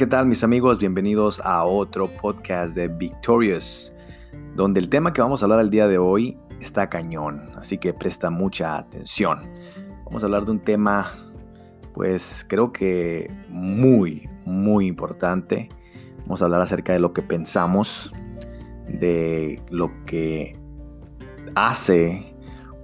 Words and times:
¿qué 0.00 0.06
tal 0.06 0.24
mis 0.24 0.42
amigos? 0.42 0.78
Bienvenidos 0.78 1.40
a 1.44 1.62
otro 1.64 2.08
podcast 2.08 2.74
de 2.74 2.88
Victorious, 2.88 3.92
donde 4.56 4.80
el 4.80 4.88
tema 4.88 5.12
que 5.12 5.20
vamos 5.20 5.42
a 5.42 5.44
hablar 5.44 5.60
el 5.60 5.68
día 5.68 5.88
de 5.88 5.98
hoy 5.98 6.38
está 6.58 6.88
cañón, 6.88 7.50
así 7.56 7.76
que 7.76 7.92
presta 7.92 8.30
mucha 8.30 8.78
atención. 8.78 9.40
Vamos 10.06 10.22
a 10.22 10.26
hablar 10.26 10.46
de 10.46 10.52
un 10.52 10.60
tema, 10.60 11.06
pues 11.92 12.46
creo 12.48 12.72
que 12.72 13.30
muy, 13.50 14.26
muy 14.46 14.86
importante. 14.86 15.68
Vamos 16.20 16.40
a 16.40 16.46
hablar 16.46 16.62
acerca 16.62 16.94
de 16.94 16.98
lo 16.98 17.12
que 17.12 17.20
pensamos, 17.20 18.10
de 18.88 19.60
lo 19.68 19.92
que 20.06 20.58
hace 21.54 22.34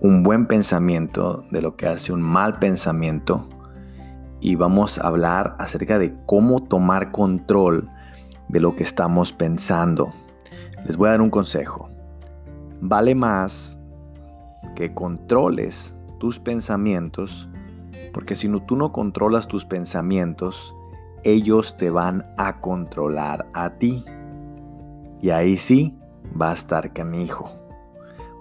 un 0.02 0.22
buen 0.22 0.44
pensamiento, 0.44 1.46
de 1.50 1.62
lo 1.62 1.76
que 1.76 1.86
hace 1.86 2.12
un 2.12 2.20
mal 2.20 2.58
pensamiento 2.58 3.48
y 4.40 4.54
vamos 4.54 4.98
a 4.98 5.06
hablar 5.06 5.56
acerca 5.58 5.98
de 5.98 6.14
cómo 6.26 6.62
tomar 6.62 7.10
control 7.10 7.88
de 8.48 8.60
lo 8.60 8.76
que 8.76 8.82
estamos 8.82 9.32
pensando. 9.32 10.12
Les 10.84 10.96
voy 10.96 11.08
a 11.08 11.12
dar 11.12 11.20
un 11.20 11.30
consejo. 11.30 11.88
Vale 12.80 13.14
más 13.14 13.78
que 14.74 14.92
controles 14.92 15.96
tus 16.18 16.38
pensamientos, 16.38 17.48
porque 18.12 18.34
si 18.34 18.48
no, 18.48 18.62
tú 18.62 18.76
no 18.76 18.92
controlas 18.92 19.48
tus 19.48 19.64
pensamientos, 19.64 20.74
ellos 21.24 21.76
te 21.76 21.90
van 21.90 22.26
a 22.36 22.60
controlar 22.60 23.46
a 23.52 23.70
ti. 23.70 24.04
Y 25.20 25.30
ahí 25.30 25.56
sí 25.56 25.96
va 26.40 26.50
a 26.50 26.54
estar 26.54 26.92
canijo. 26.92 27.50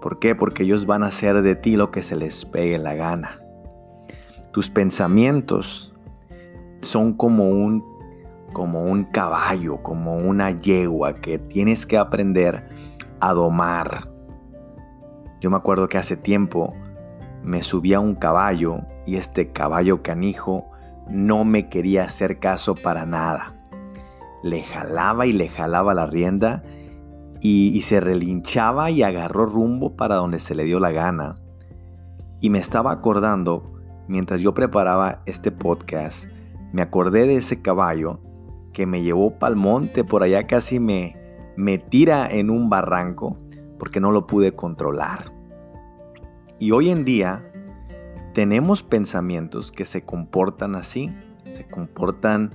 ¿Por 0.01 0.19
qué? 0.19 0.35
Porque 0.35 0.63
ellos 0.63 0.85
van 0.85 1.03
a 1.03 1.07
hacer 1.07 1.41
de 1.41 1.55
ti 1.55 1.77
lo 1.77 1.89
que 1.89 2.03
se 2.03 2.15
les 2.15 2.45
pegue 2.45 2.77
la 2.77 2.93
gana. 2.93 3.39
Tus 4.55 4.69
pensamientos 4.69 5.93
son 6.79 7.11
como 7.11 7.49
un, 7.49 7.83
como 8.53 8.85
un 8.85 9.03
caballo, 9.03 9.83
como 9.83 10.15
una 10.15 10.51
yegua 10.51 11.15
que 11.15 11.39
tienes 11.39 11.85
que 11.85 11.97
aprender 11.97 12.65
a 13.19 13.33
domar. 13.33 14.09
Yo 15.41 15.49
me 15.49 15.57
acuerdo 15.57 15.89
que 15.89 15.97
hace 15.97 16.15
tiempo 16.15 16.73
me 17.43 17.63
subía 17.63 17.97
a 17.97 17.99
un 17.99 18.15
caballo 18.15 18.77
y 19.05 19.17
este 19.17 19.51
caballo 19.51 20.01
canijo 20.01 20.71
no 21.09 21.43
me 21.43 21.67
quería 21.67 22.05
hacer 22.05 22.39
caso 22.39 22.75
para 22.75 23.05
nada. 23.05 23.61
Le 24.41 24.63
jalaba 24.63 25.25
y 25.25 25.33
le 25.33 25.49
jalaba 25.49 25.93
la 25.93 26.05
rienda 26.05 26.63
y, 27.41 27.75
y, 27.75 27.81
se 27.81 27.99
relinchaba 27.99 28.89
y 28.89 29.03
agarró 29.03 29.47
rumbo 29.47 29.97
para 29.97 30.15
donde 30.15 30.39
se 30.39 30.55
le 30.55 30.63
dio 30.63 30.79
la 30.79 30.93
gana. 30.93 31.35
Y 32.39 32.49
me 32.49 32.59
estaba 32.59 32.93
acordando 32.93 33.74
mientras 34.07 34.41
yo 34.41 34.53
preparaba 34.53 35.21
este 35.25 35.51
podcast, 35.51 36.29
me 36.71 36.81
acordé 36.81 37.27
de 37.27 37.37
ese 37.37 37.61
caballo 37.61 38.19
que 38.73 38.85
me 38.85 39.01
llevó 39.01 39.39
pa'l 39.39 39.55
monte, 39.55 40.03
por 40.03 40.23
allá 40.23 40.47
casi 40.47 40.79
me, 40.79 41.15
me 41.55 41.77
tira 41.77 42.27
en 42.29 42.49
un 42.49 42.69
barranco 42.69 43.37
porque 43.79 43.99
no 43.99 44.11
lo 44.11 44.27
pude 44.27 44.53
controlar. 44.53 45.31
Y 46.59 46.71
hoy 46.71 46.89
en 46.89 47.05
día 47.05 47.51
tenemos 48.33 48.83
pensamientos 48.83 49.71
que 49.71 49.85
se 49.85 50.03
comportan 50.03 50.75
así, 50.75 51.13
se 51.51 51.65
comportan 51.65 52.53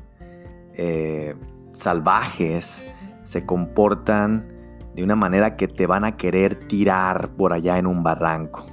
eh, 0.75 1.35
salvajes, 1.73 2.87
se 3.25 3.47
comportan 3.47 4.47
de 4.95 5.05
una 5.05 5.17
manera 5.17 5.57
que 5.57 5.69
te 5.69 5.87
van 5.87 6.05
a 6.05 6.17
querer 6.17 6.55
tirar 6.67 7.31
por 7.37 7.53
allá 7.53 7.79
en 7.79 7.87
un 7.87 8.03
barranco. 8.03 8.67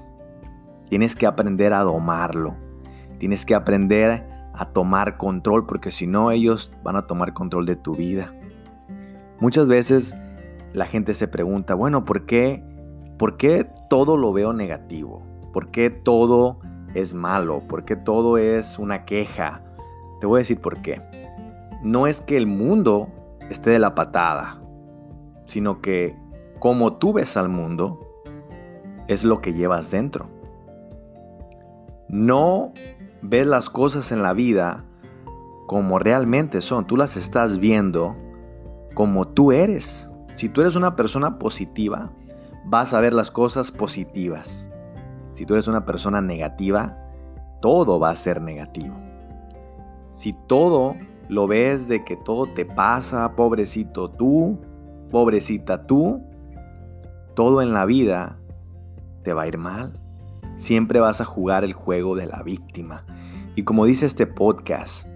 Tienes 0.89 1.15
que 1.15 1.27
aprender 1.27 1.73
a 1.73 1.81
domarlo. 1.81 2.55
Tienes 3.17 3.45
que 3.45 3.55
aprender 3.55 4.27
a 4.53 4.65
tomar 4.65 5.17
control 5.17 5.65
porque 5.65 5.91
si 5.91 6.07
no 6.07 6.31
ellos 6.31 6.71
van 6.83 6.95
a 6.95 7.07
tomar 7.07 7.33
control 7.33 7.65
de 7.65 7.75
tu 7.75 7.95
vida. 7.95 8.33
Muchas 9.39 9.67
veces 9.69 10.15
la 10.73 10.85
gente 10.85 11.13
se 11.13 11.27
pregunta, 11.27 11.75
bueno, 11.75 12.05
¿por 12.05 12.25
qué, 12.25 12.63
¿por 13.17 13.37
qué 13.37 13.69
todo 13.89 14.17
lo 14.17 14.33
veo 14.33 14.53
negativo? 14.53 15.23
¿Por 15.53 15.69
qué 15.69 15.89
todo 15.89 16.59
es 16.93 17.13
malo? 17.13 17.61
¿Por 17.67 17.85
qué 17.85 17.95
todo 17.95 18.37
es 18.37 18.79
una 18.79 19.05
queja? 19.05 19.63
Te 20.19 20.25
voy 20.25 20.37
a 20.37 20.39
decir 20.39 20.59
por 20.59 20.81
qué. 20.81 21.01
No 21.83 22.07
es 22.07 22.21
que 22.21 22.37
el 22.37 22.47
mundo 22.47 23.09
esté 23.49 23.69
de 23.69 23.79
la 23.79 23.93
patada, 23.93 24.59
sino 25.45 25.81
que 25.81 26.15
como 26.59 26.93
tú 26.97 27.13
ves 27.13 27.37
al 27.37 27.49
mundo, 27.49 27.99
es 29.07 29.23
lo 29.23 29.41
que 29.41 29.53
llevas 29.53 29.91
dentro. 29.91 30.29
No 32.09 32.73
ves 33.21 33.47
las 33.47 33.69
cosas 33.69 34.11
en 34.11 34.23
la 34.23 34.33
vida 34.33 34.85
como 35.67 35.99
realmente 35.99 36.61
son. 36.61 36.87
Tú 36.87 36.97
las 36.97 37.17
estás 37.17 37.59
viendo 37.59 38.15
como 38.93 39.27
tú 39.27 39.51
eres. 39.51 40.11
Si 40.33 40.49
tú 40.49 40.61
eres 40.61 40.75
una 40.75 40.95
persona 40.95 41.39
positiva, 41.39 42.11
vas 42.65 42.93
a 42.93 43.01
ver 43.01 43.13
las 43.13 43.31
cosas 43.31 43.71
positivas. 43.71 44.67
Si 45.31 45.45
tú 45.45 45.53
eres 45.53 45.67
una 45.67 45.85
persona 45.85 46.21
negativa, 46.21 46.97
todo 47.61 47.99
va 47.99 48.09
a 48.09 48.15
ser 48.15 48.41
negativo. 48.41 48.95
Si 50.11 50.33
todo 50.33 50.95
lo 51.29 51.47
ves 51.47 51.87
de 51.87 52.03
que 52.03 52.15
todo 52.15 52.47
te 52.47 52.65
pasa, 52.65 53.35
pobrecito 53.35 54.09
tú, 54.09 54.59
pobrecita 55.11 55.85
tú, 55.85 56.23
todo 57.35 57.61
en 57.61 57.73
la 57.73 57.85
vida 57.85 58.39
te 59.23 59.33
va 59.33 59.43
a 59.43 59.47
ir 59.47 59.57
mal. 59.57 59.93
Siempre 60.57 60.99
vas 60.99 61.21
a 61.21 61.25
jugar 61.25 61.63
el 61.63 61.73
juego 61.73 62.15
de 62.15 62.25
la 62.25 62.41
víctima. 62.41 63.05
Y 63.55 63.63
como 63.63 63.85
dice 63.85 64.07
este 64.07 64.25
podcast, 64.25 65.07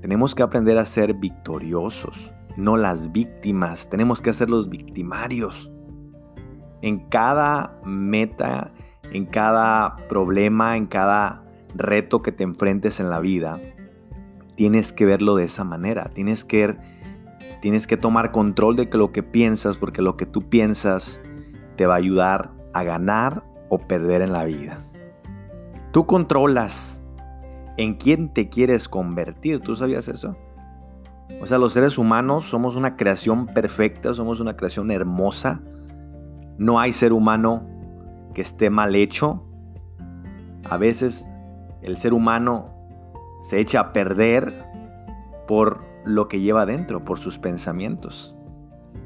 tenemos 0.00 0.34
que 0.34 0.42
aprender 0.42 0.78
a 0.78 0.84
ser 0.84 1.14
victoriosos, 1.14 2.32
no 2.56 2.76
las 2.76 3.12
víctimas. 3.12 3.88
Tenemos 3.88 4.20
que 4.20 4.32
ser 4.32 4.50
los 4.50 4.68
victimarios. 4.68 5.70
En 6.82 7.08
cada 7.08 7.80
meta, 7.84 8.72
en 9.12 9.26
cada 9.26 9.96
problema, 10.08 10.76
en 10.76 10.86
cada 10.86 11.44
reto 11.74 12.20
que 12.20 12.32
te 12.32 12.42
enfrentes 12.42 12.98
en 12.98 13.10
la 13.10 13.20
vida, 13.20 13.60
tienes 14.56 14.92
que 14.92 15.06
verlo 15.06 15.36
de 15.36 15.44
esa 15.44 15.62
manera. 15.62 16.10
Tienes 16.14 16.44
que, 16.44 16.76
tienes 17.62 17.86
que 17.86 17.96
tomar 17.96 18.32
control 18.32 18.74
de 18.74 18.88
lo 18.92 19.12
que 19.12 19.22
piensas, 19.22 19.76
porque 19.76 20.02
lo 20.02 20.16
que 20.16 20.26
tú 20.26 20.48
piensas 20.48 21.20
te 21.76 21.86
va 21.86 21.94
a 21.94 21.98
ayudar 21.98 22.52
a 22.72 22.82
ganar 22.82 23.49
o 23.70 23.78
perder 23.78 24.20
en 24.20 24.32
la 24.32 24.44
vida. 24.44 24.84
Tú 25.92 26.04
controlas 26.04 27.02
en 27.78 27.94
quién 27.94 28.28
te 28.28 28.50
quieres 28.50 28.88
convertir. 28.88 29.60
¿Tú 29.60 29.74
sabías 29.74 30.08
eso? 30.08 30.36
O 31.40 31.46
sea, 31.46 31.56
los 31.56 31.72
seres 31.72 31.96
humanos 31.96 32.44
somos 32.44 32.76
una 32.76 32.96
creación 32.96 33.46
perfecta, 33.46 34.12
somos 34.12 34.40
una 34.40 34.56
creación 34.56 34.90
hermosa. 34.90 35.62
No 36.58 36.78
hay 36.78 36.92
ser 36.92 37.12
humano 37.12 37.66
que 38.34 38.42
esté 38.42 38.68
mal 38.68 38.94
hecho. 38.94 39.46
A 40.68 40.76
veces 40.76 41.26
el 41.80 41.96
ser 41.96 42.12
humano 42.12 42.68
se 43.40 43.60
echa 43.60 43.80
a 43.80 43.92
perder 43.92 44.66
por 45.48 45.82
lo 46.04 46.28
que 46.28 46.40
lleva 46.40 46.62
adentro, 46.62 47.04
por 47.04 47.18
sus 47.18 47.38
pensamientos. 47.38 48.36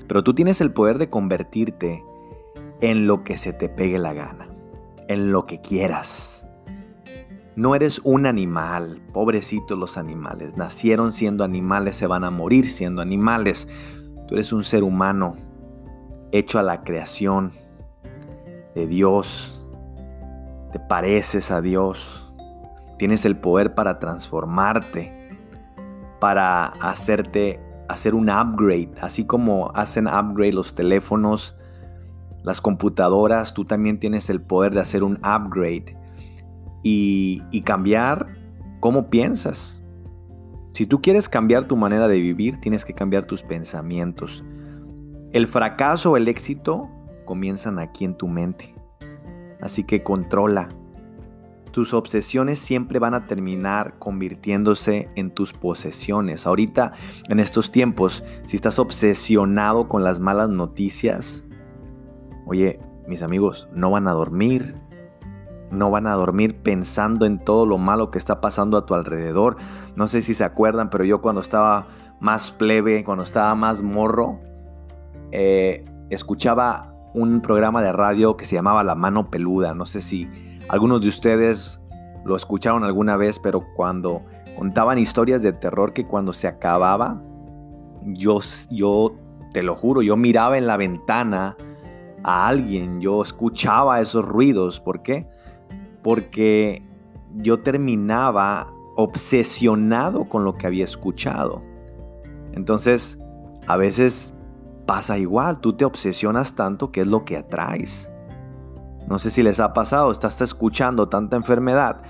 Pero 0.09 0.25
tú 0.25 0.35
tienes 0.35 0.61
el 0.61 0.73
poder 0.73 0.99
de 0.99 1.09
convertirte 1.09 2.03
en 2.81 3.07
lo 3.07 3.25
que 3.25 3.37
se 3.37 3.53
te 3.53 3.69
pegue 3.69 3.99
la 3.99 4.13
gana 4.13 4.54
en 5.09 5.33
lo 5.33 5.47
que 5.47 5.61
quieras. 5.61 6.47
No 7.57 7.77
eres 7.77 8.01
un 8.03 8.27
animal, 8.27 9.01
pobrecitos 9.13 9.79
los 9.79 9.97
animales. 9.97 10.57
Nacieron 10.57 11.13
siendo 11.13 11.45
animales, 11.45 11.97
se 11.97 12.07
van 12.07 12.25
a 12.25 12.31
morir 12.31 12.67
siendo 12.67 13.01
animales. 13.01 13.69
Tú 14.27 14.35
eres 14.35 14.53
un 14.53 14.65
ser 14.65 14.83
humano 14.83 15.37
hecho 16.33 16.59
a 16.59 16.63
la 16.63 16.83
creación 16.83 17.53
de 18.75 18.89
Dios. 18.89 19.65
Te 20.73 20.81
pareces 20.81 21.53
a 21.53 21.61
Dios. 21.61 22.33
Tienes 22.99 23.25
el 23.25 23.37
poder 23.37 23.75
para 23.75 24.01
transformarte, 24.01 25.31
para 26.19 26.67
hacerte 26.67 27.61
hacer 27.89 28.17
un 28.17 28.31
upgrade, 28.31 28.91
así 29.01 29.27
como 29.27 29.71
hacen 29.75 30.09
upgrade 30.09 30.53
los 30.53 30.75
teléfonos 30.75 31.57
las 32.45 32.61
computadoras, 32.61 33.55
tú 33.55 33.65
también 33.65 33.99
tienes 33.99 34.29
el 34.29 34.41
poder 34.41 34.75
de 34.75 34.81
hacer 34.81 35.03
un 35.03 35.19
upgrade 35.25 35.97
y, 36.83 37.63
cambiar 37.63 38.37
cómo 38.81 39.09
piensas. 39.09 39.83
Si 40.75 40.87
tú 40.87 41.01
quieres 41.01 41.29
cambiar 41.29 41.67
tu 41.67 41.77
manera 41.77 42.07
de 42.07 42.21
vivir, 42.21 42.61
tienes 42.61 42.85
que 42.85 42.93
cambiar 42.93 43.25
tus 43.25 43.43
pensamientos. 43.43 44.45
El 45.33 45.47
fracaso 45.49 46.13
o 46.13 46.17
el 46.19 46.29
éxito 46.29 46.91
comienzan 47.25 47.79
aquí 47.79 48.05
en 48.05 48.17
tu 48.17 48.29
mente. 48.29 48.75
Así 49.63 49.85
que 49.85 50.03
controla. 50.03 50.69
Tus 51.71 51.95
obsesiones 51.95 52.59
siempre 52.59 52.99
van 52.99 53.15
a 53.15 53.27
terminar 53.27 53.99
convirtiéndose 53.99 55.09
en 55.17 55.31
tus 55.31 55.55
posesiones. 55.55 56.47
Ahorita, 56.47 56.93
en 57.29 57.41
estos 57.41 57.73
tiempos, 57.73 58.23
si 58.45 58.57
estás 58.57 58.79
obsesionado 58.79 59.89
con 59.89 60.05
las 60.05 60.21
malas 60.21 60.51
noticias, 60.51 61.47
Oye, 62.47 62.79
mis 63.07 63.23
amigos, 63.23 63.69
no 63.73 63.91
van 63.91 64.09
a 64.09 64.13
dormir. 64.13 64.77
No 65.71 65.91
van 65.91 66.07
a 66.07 66.15
dormir 66.15 66.63
pensando 66.63 67.27
en 67.27 67.39
todo 67.39 67.67
lo 67.67 67.79
malo 67.79 68.11
que 68.11 68.19
está 68.19 68.41
pasando 68.41 68.77
a 68.77 68.87
tu 68.87 68.95
alrededor. 68.95 69.57
No 69.97 70.07
sé 70.09 70.23
si 70.23 70.35
se 70.35 70.45
acuerdan, 70.45 70.91
pero 70.91 71.05
yo 71.05 71.21
cuando 71.21 71.41
estaba 71.41 71.89
más 72.21 72.51
plebe, 72.51 73.03
cuando 73.03 73.25
estaba 73.25 73.55
más 73.55 73.83
morro, 73.83 74.39
eh, 75.33 75.85
escuchaba 76.11 76.95
un 77.15 77.41
programa 77.41 77.83
de 77.83 77.93
radio 77.93 78.37
que 78.37 78.45
se 78.45 78.57
llamaba 78.57 78.85
La 78.85 78.95
Mano 78.95 79.31
Peluda. 79.31 79.75
No 79.75 79.87
sé 79.87 80.01
si 80.01 80.29
algunos 80.69 81.01
de 81.01 81.09
ustedes 81.09 81.81
lo 82.25 82.37
escucharon 82.37 82.85
alguna 82.85 83.17
vez, 83.17 83.39
pero 83.39 83.65
cuando 83.75 84.23
contaban 84.57 84.99
historias 84.99 85.43
de 85.43 85.53
terror 85.53 85.93
que 85.93 86.07
cuando 86.07 86.33
se 86.33 86.47
acababa, 86.47 87.21
yo, 88.05 88.41
yo 88.71 89.15
te 89.53 89.63
lo 89.63 89.75
juro, 89.75 90.03
yo 90.03 90.17
miraba 90.17 90.59
en 90.59 90.67
la 90.67 90.77
ventana 90.77 91.57
a 92.25 92.49
alguien, 92.49 93.01
yo 93.01 93.23
escuchaba 93.23 94.01
esos 94.01 94.25
ruidos. 94.25 94.81
¿Por 94.81 95.03
qué? 95.03 95.29
Porque 96.03 96.83
yo 97.37 97.61
terminaba 97.61 98.73
obsesionado 98.97 100.29
con 100.29 100.45
lo 100.45 100.55
que 100.55 100.67
había 100.67 100.85
escuchado. 100.85 101.63
Entonces, 102.53 103.19
a 103.67 103.77
veces 103.77 104.35
pasa 104.87 105.19
igual, 105.19 105.61
tú 105.61 105.75
te 105.75 105.85
obsesionas 105.85 106.55
tanto 106.55 106.91
que 106.91 107.03
es 107.03 107.07
lo 107.07 107.25
que 107.25 107.37
atraes. 107.37 108.11
No 109.09 109.19
sé 109.19 109.31
si 109.31 109.43
les 109.43 109.61
ha 109.61 109.73
pasado, 109.75 110.11
estás 110.11 110.41
escuchando 110.41 111.09
tanta 111.09 111.37
enfermedad 111.37 112.01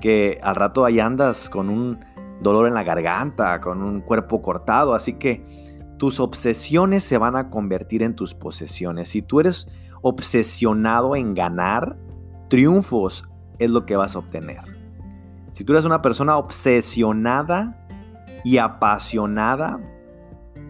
que 0.00 0.40
al 0.42 0.54
rato 0.54 0.84
ahí 0.84 0.98
andas 0.98 1.50
con 1.50 1.68
un 1.68 2.00
dolor 2.40 2.66
en 2.66 2.74
la 2.74 2.82
garganta, 2.82 3.60
con 3.60 3.82
un 3.82 4.00
cuerpo 4.00 4.40
cortado, 4.40 4.94
así 4.94 5.14
que 5.14 5.59
tus 6.00 6.18
obsesiones 6.18 7.04
se 7.04 7.18
van 7.18 7.36
a 7.36 7.50
convertir 7.50 8.02
en 8.02 8.16
tus 8.16 8.32
posesiones. 8.32 9.10
Si 9.10 9.20
tú 9.20 9.38
eres 9.38 9.68
obsesionado 10.00 11.14
en 11.14 11.34
ganar, 11.34 11.98
triunfos 12.48 13.28
es 13.58 13.68
lo 13.68 13.84
que 13.84 13.96
vas 13.96 14.16
a 14.16 14.20
obtener. 14.20 14.60
Si 15.52 15.62
tú 15.62 15.74
eres 15.74 15.84
una 15.84 16.00
persona 16.00 16.38
obsesionada 16.38 17.86
y 18.44 18.56
apasionada 18.56 19.78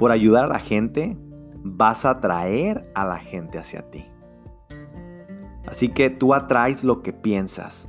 por 0.00 0.10
ayudar 0.10 0.46
a 0.46 0.48
la 0.48 0.58
gente, 0.58 1.16
vas 1.62 2.04
a 2.04 2.10
atraer 2.10 2.90
a 2.96 3.04
la 3.04 3.18
gente 3.18 3.56
hacia 3.56 3.88
ti. 3.88 4.04
Así 5.64 5.90
que 5.90 6.10
tú 6.10 6.34
atraes 6.34 6.82
lo 6.82 7.02
que 7.02 7.12
piensas. 7.12 7.88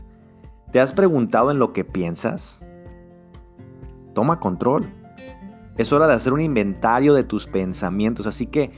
¿Te 0.71 0.79
has 0.79 0.93
preguntado 0.93 1.49
en 1.49 1.57
lo 1.57 1.73
que 1.73 1.85
piensas? 1.85 2.63
Toma 4.13 4.39
control. 4.39 5.00
Es 5.77 5.91
hora 5.93 6.07
de 6.07 6.13
hacer 6.13 6.33
un 6.33 6.41
inventario 6.41 7.13
de 7.13 7.23
tus 7.23 7.47
pensamientos, 7.47 8.27
así 8.27 8.47
que 8.47 8.71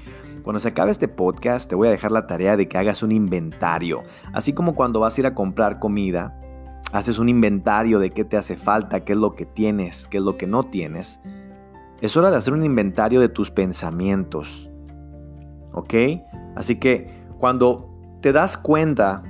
cuando 0.43 0.59
se 0.59 0.69
acabe 0.69 0.91
este 0.91 1.07
podcast 1.07 1.69
te 1.69 1.75
voy 1.75 1.87
a 1.87 1.91
dejar 1.91 2.11
la 2.11 2.27
tarea 2.27 2.57
de 2.57 2.67
que 2.67 2.77
hagas 2.77 3.01
un 3.01 3.11
inventario. 3.11 4.03
Así 4.33 4.53
como 4.53 4.75
cuando 4.75 4.99
vas 4.99 5.17
a 5.17 5.21
ir 5.21 5.27
a 5.27 5.33
comprar 5.33 5.79
comida, 5.79 6.39
haces 6.91 7.17
un 7.17 7.29
inventario 7.29 7.99
de 7.99 8.09
qué 8.09 8.25
te 8.25 8.37
hace 8.37 8.57
falta, 8.57 9.03
qué 9.03 9.13
es 9.13 9.17
lo 9.17 9.35
que 9.35 9.45
tienes, 9.45 10.07
qué 10.07 10.17
es 10.17 10.23
lo 10.23 10.37
que 10.37 10.45
no 10.45 10.63
tienes. 10.63 11.19
Es 12.01 12.17
hora 12.17 12.29
de 12.29 12.37
hacer 12.37 12.53
un 12.53 12.65
inventario 12.65 13.21
de 13.21 13.29
tus 13.29 13.49
pensamientos. 13.49 14.69
¿Ok? 15.71 15.93
Así 16.55 16.75
que 16.75 17.23
cuando 17.39 17.89
te 18.21 18.31
das 18.31 18.57
cuenta, 18.57 19.23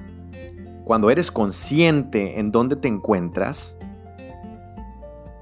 cuando 0.83 1.09
eres 1.09 1.31
consciente 1.31 2.39
en 2.39 2.51
dónde 2.51 2.75
te 2.75 2.87
encuentras, 2.87 3.77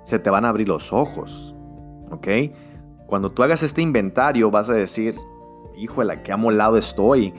se 0.03 0.19
te 0.19 0.29
van 0.29 0.45
a 0.45 0.49
abrir 0.49 0.67
los 0.67 0.91
ojos. 0.91 1.55
¿Ok? 2.11 2.27
Cuando 3.07 3.31
tú 3.31 3.43
hagas 3.43 3.63
este 3.63 3.81
inventario 3.81 4.51
vas 4.51 4.69
a 4.69 4.73
decir, 4.73 5.15
híjole, 5.75 6.21
qué 6.23 6.31
amolado 6.31 6.77
estoy. 6.77 7.33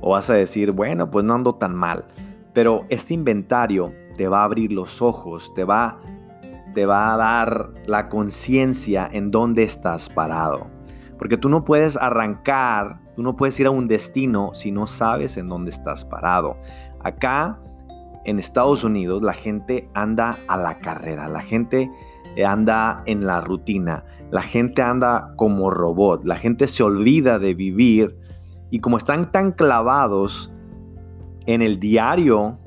O 0.00 0.10
vas 0.10 0.30
a 0.30 0.34
decir, 0.34 0.70
bueno, 0.70 1.10
pues 1.10 1.24
no 1.24 1.34
ando 1.34 1.56
tan 1.56 1.74
mal. 1.74 2.04
Pero 2.52 2.84
este 2.88 3.14
inventario 3.14 3.92
te 4.14 4.28
va 4.28 4.40
a 4.40 4.44
abrir 4.44 4.72
los 4.72 5.02
ojos, 5.02 5.52
te 5.54 5.64
va, 5.64 6.00
te 6.74 6.86
va 6.86 7.12
a 7.12 7.16
dar 7.16 7.70
la 7.86 8.08
conciencia 8.08 9.08
en 9.10 9.30
dónde 9.30 9.64
estás 9.64 10.08
parado. 10.08 10.68
Porque 11.18 11.36
tú 11.36 11.48
no 11.48 11.64
puedes 11.64 11.96
arrancar 11.96 13.00
Tú 13.18 13.24
no 13.24 13.34
puedes 13.34 13.58
ir 13.58 13.66
a 13.66 13.70
un 13.72 13.88
destino 13.88 14.52
si 14.54 14.70
no 14.70 14.86
sabes 14.86 15.38
en 15.38 15.48
dónde 15.48 15.70
estás 15.70 16.04
parado. 16.04 16.56
Acá 17.02 17.58
en 18.24 18.38
Estados 18.38 18.84
Unidos 18.84 19.24
la 19.24 19.32
gente 19.32 19.90
anda 19.92 20.38
a 20.46 20.56
la 20.56 20.78
carrera, 20.78 21.26
la 21.26 21.40
gente 21.40 21.90
anda 22.46 23.02
en 23.06 23.26
la 23.26 23.40
rutina, 23.40 24.04
la 24.30 24.42
gente 24.42 24.82
anda 24.82 25.32
como 25.36 25.70
robot, 25.70 26.24
la 26.24 26.36
gente 26.36 26.66
se 26.66 26.82
olvida 26.82 27.38
de 27.38 27.54
vivir 27.54 28.16
y 28.70 28.80
como 28.80 28.96
están 28.96 29.32
tan 29.32 29.52
clavados 29.52 30.52
en 31.46 31.62
el 31.62 31.80
diario, 31.80 32.58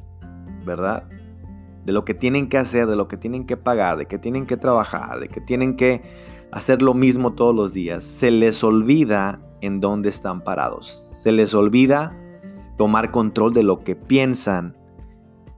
¿verdad? 0.65 1.07
De 1.85 1.94
lo 1.94 2.03
que 2.03 2.13
tienen 2.13 2.50
que 2.50 2.57
hacer, 2.57 2.88
de 2.88 2.95
lo 2.95 3.07
que 3.07 3.18
tienen 3.18 3.45
que 3.45 3.57
pagar, 3.57 3.97
de 3.97 4.07
que 4.07 4.18
tienen 4.18 4.45
que 4.45 4.57
trabajar, 4.57 5.19
de 5.19 5.27
que 5.27 5.41
tienen 5.41 5.75
que 5.75 6.01
hacer 6.51 6.81
lo 6.81 6.94
mismo 6.94 7.33
todos 7.33 7.56
los 7.56 7.73
días, 7.73 8.03
se 8.03 8.31
les 8.31 8.63
olvida 8.63 9.39
en 9.62 9.79
dónde 9.79 10.09
están 10.09 10.41
parados. 10.41 10.88
Se 10.88 11.31
les 11.31 11.53
olvida 11.53 12.18
tomar 12.77 13.12
control 13.12 13.53
de 13.53 13.63
lo 13.63 13.83
que 13.83 13.95
piensan 13.95 14.75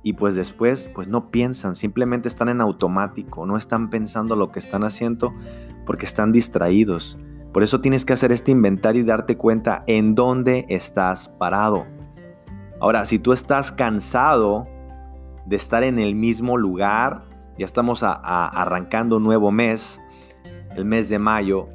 y 0.04 0.14
pues 0.14 0.36
después 0.36 0.92
pues 0.94 1.08
no 1.08 1.32
piensan, 1.32 1.76
simplemente 1.76 2.28
están 2.28 2.50
en 2.50 2.62
automático, 2.62 3.46
no 3.46 3.58
están 3.58 3.90
pensando 3.90 4.36
lo 4.36 4.52
que 4.52 4.60
están 4.60 4.84
haciendo 4.84 5.34
porque 5.86 6.06
están 6.06 6.32
distraídos. 6.32 7.18
Por 7.54 7.64
eso 7.64 7.82
tienes 7.82 8.04
que 8.04 8.14
hacer 8.14 8.32
este 8.32 8.52
inventario 8.52 9.02
y 9.02 9.06
darte 9.06 9.38
cuenta 9.38 9.84
en 9.88 10.14
dónde 10.16 10.66
estás 10.70 11.30
parado. 11.30 11.86
Ahora, 12.82 13.06
si 13.06 13.18
tú 13.18 13.32
estás 13.32 13.72
cansado 13.72 14.68
de 15.46 15.56
estar 15.56 15.84
en 15.84 16.00
el 16.00 16.16
mismo 16.16 16.58
lugar, 16.58 17.24
ya 17.58 17.66
estamos 17.66 18.04
arrancando 18.04 19.18
un 19.18 19.24
nuevo 19.24 19.52
mes, 19.52 20.02
el 20.76 20.84
mes 20.84 21.08
de 21.10 21.20
mayo, 21.20 21.70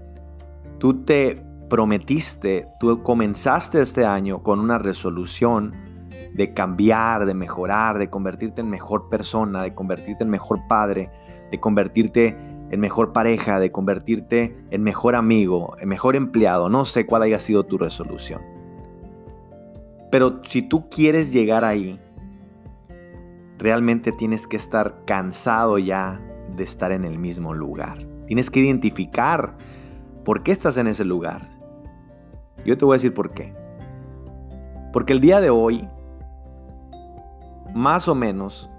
tú 0.78 1.04
te 1.04 1.46
prometiste, 1.70 2.68
tú 2.80 3.02
comenzaste 3.02 3.80
este 3.80 4.04
año 4.04 4.42
con 4.42 4.58
una 4.58 4.78
resolución 4.78 5.87
de 6.34 6.52
cambiar, 6.54 7.26
de 7.26 7.34
mejorar, 7.34 7.98
de 7.98 8.10
convertirte 8.10 8.60
en 8.60 8.70
mejor 8.70 9.08
persona, 9.08 9.62
de 9.62 9.74
convertirte 9.74 10.24
en 10.24 10.30
mejor 10.30 10.60
padre, 10.68 11.10
de 11.50 11.60
convertirte 11.60 12.36
en 12.70 12.80
mejor 12.80 13.12
pareja, 13.12 13.60
de 13.60 13.72
convertirte 13.72 14.56
en 14.70 14.82
mejor 14.82 15.14
amigo, 15.14 15.76
en 15.78 15.88
mejor 15.88 16.16
empleado. 16.16 16.68
No 16.68 16.84
sé 16.84 17.06
cuál 17.06 17.22
haya 17.22 17.38
sido 17.38 17.64
tu 17.64 17.78
resolución. 17.78 18.42
Pero 20.10 20.40
si 20.44 20.62
tú 20.62 20.88
quieres 20.88 21.32
llegar 21.32 21.64
ahí, 21.64 22.00
realmente 23.58 24.12
tienes 24.12 24.46
que 24.46 24.56
estar 24.56 25.04
cansado 25.04 25.78
ya 25.78 26.20
de 26.56 26.64
estar 26.64 26.92
en 26.92 27.04
el 27.04 27.18
mismo 27.18 27.54
lugar. 27.54 27.98
Tienes 28.26 28.50
que 28.50 28.60
identificar 28.60 29.56
por 30.24 30.42
qué 30.42 30.52
estás 30.52 30.76
en 30.76 30.86
ese 30.86 31.04
lugar. 31.04 31.48
Yo 32.64 32.76
te 32.76 32.84
voy 32.84 32.94
a 32.94 32.96
decir 32.96 33.14
por 33.14 33.32
qué. 33.32 33.54
Porque 34.92 35.12
el 35.12 35.20
día 35.20 35.40
de 35.40 35.50
hoy, 35.50 35.88
más 37.74 38.08
o 38.08 38.14
menos, 38.14 38.70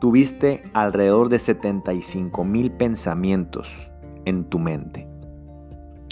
tuviste 0.00 0.62
alrededor 0.74 1.28
de 1.28 1.38
75 1.38 2.44
mil 2.44 2.70
pensamientos 2.70 3.92
en 4.24 4.44
tu 4.44 4.58
mente. 4.58 5.06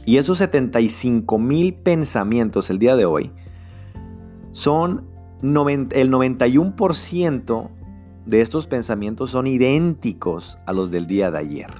Y 0.04 0.18
esos 0.18 0.38
75 0.38 1.38
mil 1.38 1.74
pensamientos 1.74 2.70
el 2.70 2.78
día 2.78 2.96
de 2.96 3.04
hoy 3.04 3.32
son 4.52 5.08
el 5.42 5.54
91% 5.54 7.70
de 8.26 8.40
estos 8.40 8.66
pensamientos 8.66 9.30
son 9.30 9.46
idénticos 9.46 10.58
a 10.66 10.72
los 10.72 10.90
del 10.90 11.06
día 11.06 11.30
de 11.30 11.38
ayer. 11.38 11.70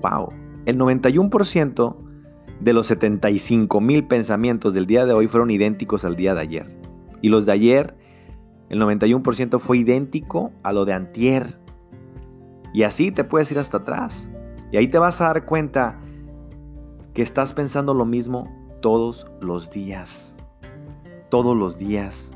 ¡Wow! 0.00 0.32
El 0.66 0.78
91% 0.78 1.96
de 2.60 2.72
los 2.72 2.86
75 2.86 3.80
mil 3.80 4.06
pensamientos 4.06 4.74
del 4.74 4.86
día 4.86 5.06
de 5.06 5.14
hoy 5.14 5.26
fueron 5.26 5.50
idénticos 5.50 6.04
al 6.04 6.16
día 6.16 6.34
de 6.34 6.40
ayer. 6.40 6.76
Y 7.20 7.30
los 7.30 7.46
de 7.46 7.52
ayer, 7.52 7.96
el 8.68 8.80
91% 8.80 9.58
fue 9.60 9.78
idéntico 9.78 10.52
a 10.62 10.72
lo 10.72 10.84
de 10.84 10.92
antier. 10.92 11.58
Y 12.72 12.82
así 12.82 13.10
te 13.10 13.24
puedes 13.24 13.50
ir 13.50 13.58
hasta 13.58 13.78
atrás. 13.78 14.28
Y 14.70 14.76
ahí 14.76 14.88
te 14.88 14.98
vas 14.98 15.20
a 15.20 15.28
dar 15.28 15.46
cuenta 15.46 15.98
que 17.14 17.22
estás 17.22 17.54
pensando 17.54 17.94
lo 17.94 18.04
mismo 18.04 18.52
todos 18.80 19.26
los 19.40 19.70
días. 19.70 20.36
Todos 21.30 21.56
los 21.56 21.78
días. 21.78 22.32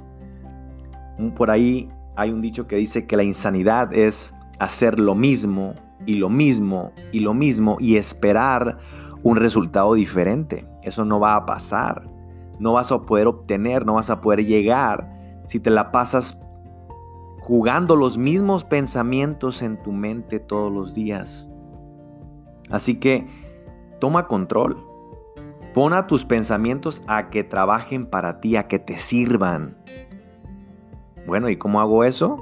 Por 1.37 1.51
ahí 1.51 1.91
hay 2.17 2.31
un 2.31 2.41
dicho 2.41 2.67
que 2.67 2.77
dice 2.77 3.07
que 3.07 3.17
la 3.17 3.23
insanidad 3.23 3.93
es 3.93 4.35
hacer 4.59 4.99
lo 4.99 5.15
mismo 5.15 5.75
y 6.07 6.15
lo 6.15 6.31
mismo 6.31 6.93
y 7.12 7.21
lo 7.21 7.35
mismo 7.35 7.77
y 7.79 7.97
esperar 7.97 8.79
un 9.23 9.37
resultado 9.37 9.95
diferente. 9.95 10.67
Eso 10.83 11.05
no 11.05 11.21
va 11.21 11.37
a 11.37 11.45
pasar. 11.45 12.11
No 12.59 12.73
vas 12.73 12.91
a 12.91 13.03
poder 13.03 13.27
obtener, 13.27 13.85
no 13.85 13.95
vas 13.95 14.09
a 14.09 14.21
poder 14.21 14.45
llegar 14.47 15.12
si 15.45 15.61
te 15.61 15.71
la 15.71 15.93
pasas 15.93 16.39
jugando 17.41 17.97
los 17.97 18.19
mismos 18.19 18.65
pensamientos 18.65 19.63
en 19.63 19.83
tu 19.83 19.93
mente 19.93 20.39
todos 20.39 20.73
los 20.73 20.95
días. 20.95 21.51
Así 22.71 22.97
que 23.01 23.27
toma 24.01 24.27
control. 24.27 24.87
Pon 25.75 25.93
a 25.93 26.07
tus 26.07 26.25
pensamientos 26.25 27.03
a 27.07 27.31
que 27.31 27.45
trabajen 27.45 28.07
para 28.07 28.41
ti, 28.41 28.57
a 28.57 28.69
que 28.69 28.79
te 28.79 28.99
sirvan. 28.99 29.77
Bueno, 31.27 31.49
¿y 31.49 31.57
cómo 31.57 31.81
hago 31.81 32.05
eso? 32.05 32.37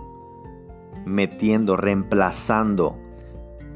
Metiendo, 1.06 1.76
reemplazando 1.76 2.96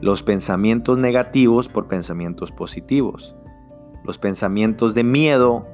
los 0.00 0.22
pensamientos 0.22 0.98
negativos 0.98 1.68
por 1.68 1.88
pensamientos 1.88 2.52
positivos, 2.52 3.36
los 4.02 4.18
pensamientos 4.18 4.94
de 4.94 5.04
miedo 5.04 5.66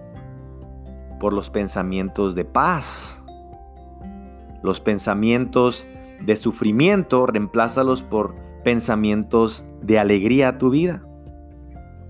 por 1.19 1.33
los 1.33 1.51
pensamientos 1.51 2.35
de 2.35 2.45
paz, 2.45 3.20
los 4.63 4.81
pensamientos 4.81 5.87
de 6.25 6.37
sufrimiento, 6.37 7.27
reemplázalos 7.27 8.03
por 8.03 8.35
pensamientos 8.63 9.67
de 9.83 9.99
alegría 9.99 10.49
a 10.49 10.59
tu 10.59 10.71
vida. 10.71 11.03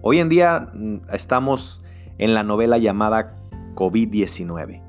Hoy 0.03 0.19
en 0.19 0.29
día 0.29 0.71
mm, 0.73 1.01
estamos 1.13 1.83
en 2.19 2.35
la 2.35 2.43
novela 2.43 2.79
llamada 2.79 3.37
COVID-19. 3.75 4.83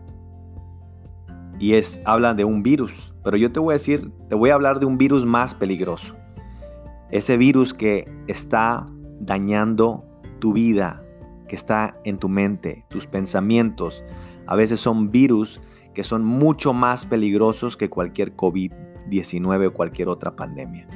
Y 1.60 1.74
es 1.74 2.02
habla 2.06 2.34
de 2.34 2.44
un 2.44 2.64
virus, 2.64 3.14
pero 3.24 3.38
yo 3.38 3.52
te 3.52 3.60
voy 3.60 3.74
a 3.74 3.78
decir, 3.78 4.12
te 4.30 4.36
voy 4.36 4.50
a 4.50 4.56
hablar 4.56 4.80
de 4.80 4.88
un 4.88 4.98
virus 4.98 5.26
más 5.26 5.54
peligroso. 5.54 6.16
Ese 7.12 7.38
virus 7.38 7.74
que 7.74 8.12
está 8.28 8.88
dañando 9.20 10.04
tu 10.40 10.54
vida, 10.54 11.04
que 11.48 11.56
está 11.56 11.98
en 12.04 12.18
tu 12.18 12.30
mente, 12.30 12.86
tus 12.90 13.06
pensamientos. 13.06 14.04
A 14.48 14.56
veces 14.56 14.80
son 14.80 15.12
virus 15.12 15.62
que 15.94 16.04
son 16.04 16.24
mucho 16.24 16.74
más 16.74 17.06
peligrosos 17.06 17.78
que 17.78 17.90
cualquier 17.90 18.36
COVID-19 18.36 19.68
o 19.68 19.74
cualquier 19.74 20.10
otra 20.10 20.36
pandemia. 20.36 20.88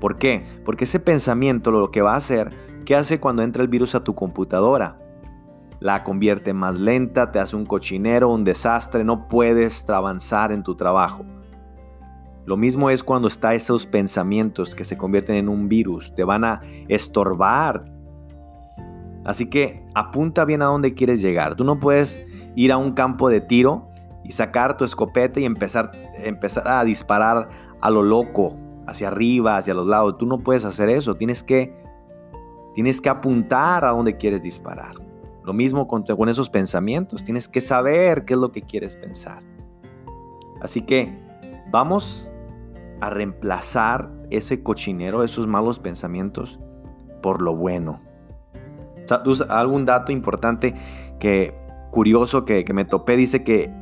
¿Por 0.00 0.18
qué? 0.18 0.44
Porque 0.64 0.84
ese 0.84 1.00
pensamiento 1.00 1.70
lo 1.70 1.90
que 1.90 2.02
va 2.02 2.14
a 2.14 2.18
hacer, 2.18 2.50
¿qué 2.84 2.94
hace 2.94 3.18
cuando 3.18 3.42
entra 3.42 3.62
el 3.62 3.68
virus 3.68 3.94
a 3.94 4.04
tu 4.04 4.14
computadora? 4.14 4.98
La 5.80 6.04
convierte 6.04 6.52
más 6.52 6.78
lenta, 6.78 7.30
te 7.30 7.38
hace 7.38 7.56
un 7.56 7.66
cochinero, 7.66 8.28
un 8.28 8.44
desastre, 8.44 9.04
no 9.04 9.28
puedes 9.28 9.88
avanzar 9.88 10.52
en 10.52 10.62
tu 10.62 10.74
trabajo. 10.74 11.24
Lo 12.46 12.56
mismo 12.56 12.90
es 12.90 13.04
cuando 13.04 13.28
está 13.28 13.54
esos 13.54 13.86
pensamientos 13.86 14.74
que 14.74 14.84
se 14.84 14.96
convierten 14.96 15.36
en 15.36 15.48
un 15.48 15.68
virus, 15.68 16.14
te 16.14 16.24
van 16.24 16.44
a 16.44 16.62
estorbar. 16.88 17.92
Así 19.24 19.50
que 19.50 19.84
apunta 19.94 20.44
bien 20.46 20.62
a 20.62 20.66
dónde 20.66 20.94
quieres 20.94 21.20
llegar. 21.20 21.56
Tú 21.56 21.64
no 21.64 21.78
puedes 21.78 22.24
ir 22.54 22.72
a 22.72 22.76
un 22.76 22.92
campo 22.92 23.28
de 23.28 23.40
tiro 23.40 23.88
y 24.24 24.32
sacar 24.32 24.76
tu 24.76 24.84
escopeta 24.84 25.40
y 25.40 25.44
empezar, 25.44 25.92
empezar 26.16 26.68
a 26.68 26.84
disparar 26.84 27.48
a 27.80 27.90
lo 27.90 28.02
loco, 28.02 28.56
hacia 28.86 29.08
arriba, 29.08 29.56
hacia 29.56 29.74
los 29.74 29.86
lados. 29.86 30.18
Tú 30.18 30.26
no 30.26 30.38
puedes 30.38 30.64
hacer 30.64 30.88
eso. 30.88 31.16
Tienes 31.16 31.42
que, 31.42 31.74
tienes 32.74 33.00
que 33.00 33.08
apuntar 33.08 33.84
a 33.84 33.90
dónde 33.90 34.16
quieres 34.16 34.42
disparar. 34.42 34.94
Lo 35.44 35.52
mismo 35.52 35.86
con, 35.88 36.02
con 36.02 36.28
esos 36.28 36.50
pensamientos. 36.50 37.24
Tienes 37.24 37.48
que 37.48 37.60
saber 37.60 38.24
qué 38.24 38.34
es 38.34 38.40
lo 38.40 38.52
que 38.52 38.62
quieres 38.62 38.96
pensar. 38.96 39.42
Así 40.60 40.82
que 40.82 41.16
vamos 41.70 42.30
a 43.00 43.10
reemplazar 43.10 44.10
ese 44.30 44.62
cochinero, 44.62 45.22
esos 45.22 45.46
malos 45.46 45.78
pensamientos, 45.78 46.58
por 47.22 47.42
lo 47.42 47.54
bueno. 47.54 48.00
Algún 49.48 49.86
dato 49.86 50.12
importante 50.12 50.74
que 51.18 51.54
curioso 51.90 52.44
que, 52.44 52.64
que 52.64 52.72
me 52.72 52.84
topé 52.84 53.16
dice 53.16 53.44
que 53.44 53.72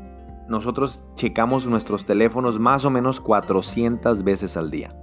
nosotros 0.48 1.04
checamos 1.14 1.66
nuestros 1.66 2.06
teléfonos 2.06 2.58
más 2.58 2.84
o 2.84 2.90
menos 2.90 3.20
400 3.20 4.22
veces 4.22 4.56
al 4.56 4.70
día. 4.70 4.96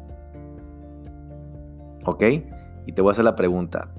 ¿Ok? 2.05 2.23
Y 2.85 2.91
te 2.93 3.01
voy 3.01 3.09
a 3.09 3.11
hacer 3.11 3.25
la 3.25 3.35
pregunta. 3.35 3.93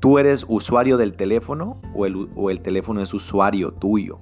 ¿Tú 0.00 0.18
eres 0.18 0.46
usuario 0.48 0.96
del 0.96 1.14
teléfono 1.14 1.78
o 1.94 2.06
el, 2.06 2.30
o 2.36 2.50
el 2.50 2.60
teléfono 2.60 3.00
es 3.00 3.12
usuario 3.12 3.72
tuyo? 3.72 4.20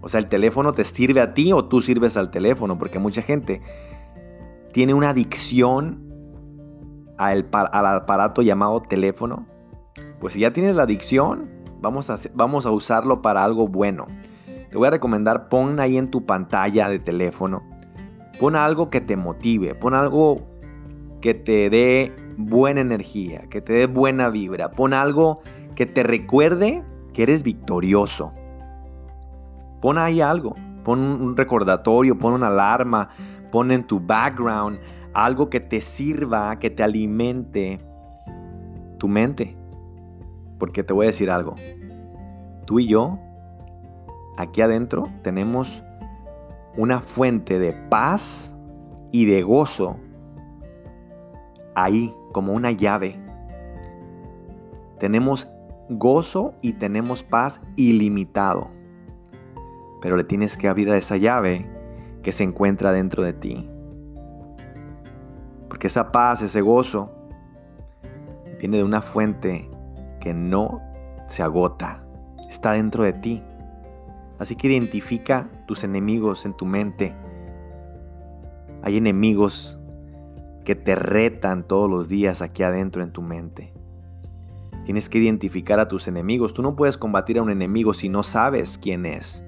O 0.00 0.08
sea, 0.08 0.20
¿el 0.20 0.26
teléfono 0.26 0.72
te 0.72 0.84
sirve 0.84 1.20
a 1.20 1.34
ti 1.34 1.52
o 1.52 1.64
tú 1.64 1.80
sirves 1.80 2.16
al 2.16 2.30
teléfono? 2.30 2.78
Porque 2.78 2.98
mucha 2.98 3.22
gente 3.22 3.62
tiene 4.72 4.92
una 4.92 5.10
adicción 5.10 6.04
al, 7.16 7.48
al 7.52 7.86
aparato 7.86 8.42
llamado 8.42 8.82
teléfono. 8.82 9.46
Pues 10.20 10.34
si 10.34 10.40
ya 10.40 10.52
tienes 10.52 10.74
la 10.74 10.82
adicción, 10.82 11.48
vamos 11.84 12.10
a, 12.10 12.16
vamos 12.34 12.66
a 12.66 12.70
usarlo 12.70 13.22
para 13.22 13.44
algo 13.44 13.68
bueno. 13.68 14.06
Te 14.70 14.76
voy 14.76 14.88
a 14.88 14.90
recomendar, 14.90 15.48
pon 15.48 15.78
ahí 15.78 15.96
en 15.96 16.10
tu 16.10 16.26
pantalla 16.26 16.88
de 16.88 16.98
teléfono, 16.98 17.62
pon 18.40 18.56
algo 18.56 18.90
que 18.90 19.00
te 19.00 19.16
motive, 19.16 19.76
pon 19.76 19.94
algo 19.94 20.40
que 21.20 21.34
te 21.34 21.70
dé 21.70 22.12
buena 22.36 22.80
energía, 22.80 23.42
que 23.48 23.60
te 23.60 23.74
dé 23.74 23.86
buena 23.86 24.30
vibra, 24.30 24.70
pon 24.72 24.92
algo 24.92 25.42
que 25.76 25.86
te 25.86 26.02
recuerde 26.02 26.82
que 27.12 27.22
eres 27.22 27.44
victorioso. 27.44 28.32
Pon 29.80 29.98
ahí 29.98 30.20
algo, 30.20 30.54
pon 30.82 30.98
un 30.98 31.36
recordatorio, 31.36 32.18
pon 32.18 32.32
una 32.32 32.48
alarma, 32.48 33.10
pon 33.52 33.70
en 33.70 33.84
tu 33.84 34.00
background 34.00 34.78
algo 35.12 35.48
que 35.48 35.60
te 35.60 35.80
sirva, 35.80 36.58
que 36.58 36.70
te 36.70 36.82
alimente 36.82 37.78
tu 38.98 39.06
mente. 39.06 39.56
Porque 40.58 40.82
te 40.82 40.92
voy 40.92 41.04
a 41.04 41.08
decir 41.08 41.30
algo. 41.30 41.54
Tú 42.64 42.80
y 42.80 42.86
yo 42.86 43.18
aquí 44.36 44.62
adentro 44.62 45.04
tenemos 45.22 45.82
una 46.76 47.00
fuente 47.00 47.58
de 47.58 47.72
paz 47.72 48.56
y 49.12 49.26
de 49.26 49.42
gozo 49.42 49.96
ahí 51.74 52.14
como 52.32 52.52
una 52.52 52.72
llave. 52.72 53.20
Tenemos 54.98 55.48
gozo 55.88 56.54
y 56.62 56.74
tenemos 56.74 57.22
paz 57.22 57.60
ilimitado. 57.76 58.70
Pero 60.00 60.16
le 60.16 60.24
tienes 60.24 60.56
que 60.56 60.68
abrir 60.68 60.90
a 60.90 60.96
esa 60.96 61.16
llave 61.16 61.68
que 62.22 62.32
se 62.32 62.44
encuentra 62.44 62.92
dentro 62.92 63.22
de 63.22 63.32
ti. 63.32 63.70
Porque 65.68 65.88
esa 65.88 66.10
paz, 66.10 66.42
ese 66.42 66.60
gozo, 66.60 67.10
viene 68.58 68.78
de 68.78 68.84
una 68.84 69.02
fuente 69.02 69.68
que 70.20 70.32
no 70.32 70.80
se 71.26 71.42
agota. 71.42 72.03
Está 72.54 72.70
dentro 72.74 73.02
de 73.02 73.12
ti. 73.12 73.42
Así 74.38 74.54
que 74.54 74.68
identifica 74.68 75.50
tus 75.66 75.82
enemigos 75.82 76.46
en 76.46 76.56
tu 76.56 76.66
mente. 76.66 77.12
Hay 78.84 78.96
enemigos 78.96 79.80
que 80.64 80.76
te 80.76 80.94
retan 80.94 81.66
todos 81.66 81.90
los 81.90 82.08
días 82.08 82.42
aquí 82.42 82.62
adentro 82.62 83.02
en 83.02 83.12
tu 83.12 83.22
mente. 83.22 83.74
Tienes 84.84 85.08
que 85.08 85.18
identificar 85.18 85.80
a 85.80 85.88
tus 85.88 86.06
enemigos. 86.06 86.54
Tú 86.54 86.62
no 86.62 86.76
puedes 86.76 86.96
combatir 86.96 87.38
a 87.38 87.42
un 87.42 87.50
enemigo 87.50 87.92
si 87.92 88.08
no 88.08 88.22
sabes 88.22 88.78
quién 88.78 89.04
es. 89.04 89.44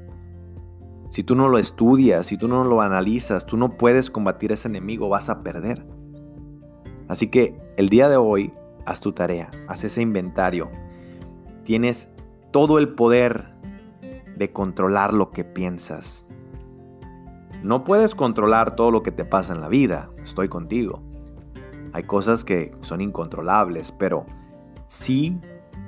Si 1.08 1.22
tú 1.22 1.36
no 1.36 1.46
lo 1.46 1.58
estudias, 1.58 2.26
si 2.26 2.36
tú 2.36 2.48
no 2.48 2.64
lo 2.64 2.80
analizas, 2.80 3.46
tú 3.46 3.56
no 3.56 3.76
puedes 3.76 4.10
combatir 4.10 4.50
a 4.50 4.54
ese 4.54 4.66
enemigo, 4.66 5.08
vas 5.08 5.30
a 5.30 5.44
perder. 5.44 5.86
Así 7.06 7.28
que 7.28 7.56
el 7.76 7.88
día 7.88 8.08
de 8.08 8.16
hoy, 8.16 8.52
haz 8.84 9.00
tu 9.00 9.12
tarea, 9.12 9.48
haz 9.68 9.84
ese 9.84 10.02
inventario. 10.02 10.68
Tienes 11.62 12.15
todo 12.50 12.78
el 12.78 12.90
poder 12.90 13.54
de 14.36 14.52
controlar 14.52 15.12
lo 15.12 15.30
que 15.30 15.44
piensas. 15.44 16.26
No 17.62 17.84
puedes 17.84 18.14
controlar 18.14 18.76
todo 18.76 18.90
lo 18.90 19.02
que 19.02 19.12
te 19.12 19.24
pasa 19.24 19.52
en 19.52 19.60
la 19.60 19.68
vida, 19.68 20.10
estoy 20.22 20.48
contigo. 20.48 21.02
Hay 21.92 22.04
cosas 22.04 22.44
que 22.44 22.76
son 22.80 23.00
incontrolables, 23.00 23.90
pero 23.92 24.26
sí, 24.86 25.40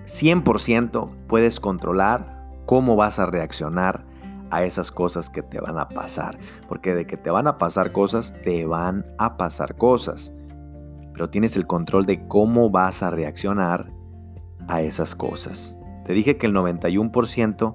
100% 0.07 1.11
puedes 1.27 1.61
controlar 1.61 2.39
cómo 2.67 2.97
vas 2.97 3.19
a 3.19 3.27
reaccionar 3.27 4.05
a 4.51 4.65
esas 4.65 4.91
cosas 4.91 5.31
que 5.31 5.43
te 5.43 5.61
van 5.61 5.79
a 5.79 5.89
pasar. 5.89 6.39
Porque 6.69 6.95
de 6.95 7.07
que 7.07 7.17
te 7.17 7.31
van 7.31 7.47
a 7.47 7.59
pasar 7.59 7.93
cosas, 7.93 8.35
te 8.43 8.67
van 8.67 9.07
a 9.19 9.37
pasar 9.37 9.77
cosas. 9.77 10.33
Pero 11.13 11.31
tienes 11.31 11.57
el 11.57 11.67
control 11.67 12.07
de 12.07 12.27
cómo 12.27 12.71
vas 12.71 13.03
a 13.03 13.11
reaccionar 13.11 13.93
a 14.67 14.83
esas 14.83 15.15
cosas. 15.15 15.78
Te 16.09 16.15
dije 16.15 16.39
que 16.39 16.47
el 16.47 16.55
91% 16.55 17.75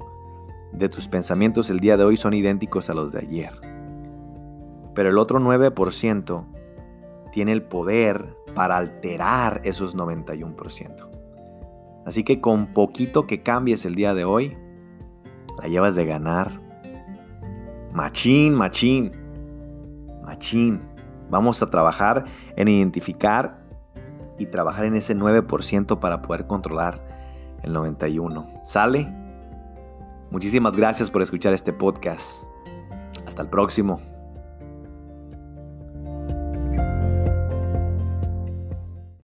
de 0.72 0.90
tus 0.90 1.08
pensamientos 1.08 1.70
el 1.70 1.80
día 1.80 1.98
de 1.98 2.04
hoy 2.04 2.18
son 2.18 2.34
idénticos 2.34 2.90
a 2.90 2.96
los 2.96 3.12
de 3.12 3.20
ayer. 3.20 3.52
Pero 4.96 5.10
el 5.10 5.20
otro 5.20 5.40
9% 5.40 6.44
tiene 7.32 7.52
el 7.52 7.62
poder 7.62 8.36
para 8.56 8.78
alterar 8.78 9.62
esos 9.66 9.96
91%. 9.96 11.12
Así 12.08 12.24
que 12.24 12.42
con 12.42 12.74
poquito 12.74 13.28
que 13.28 13.44
cambies 13.44 13.86
el 13.86 13.94
día 13.94 14.16
de 14.16 14.26
hoy, 14.26 14.58
la 15.62 15.68
llevas 15.68 15.94
de 15.94 16.06
ganar. 16.06 16.60
Machín, 17.92 18.56
machín, 18.56 19.12
machín. 20.24 20.80
Vamos 21.30 21.62
a 21.62 21.70
trabajar 21.70 22.26
en 22.56 22.68
identificar 22.68 23.64
y 24.40 24.48
trabajar 24.48 24.86
en 24.86 24.96
ese 24.96 25.16
9% 25.16 26.00
para 26.00 26.24
poder 26.24 26.48
controlar 26.48 27.13
el 27.64 27.74
91%. 27.74 28.62
¿Sale? 28.66 29.08
Muchísimas 30.32 30.76
gracias 30.76 31.12
por 31.12 31.22
escuchar 31.22 31.54
este 31.54 31.74
podcast. 31.74 32.46
Hasta 33.26 33.42
el 33.42 33.50
próximo. 33.50 34.13